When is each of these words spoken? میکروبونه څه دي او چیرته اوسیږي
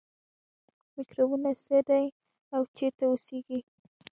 میکروبونه 0.95 1.51
څه 1.65 1.77
دي 1.89 2.05
او 2.55 2.61
چیرته 2.77 3.03
اوسیږي 3.09 3.59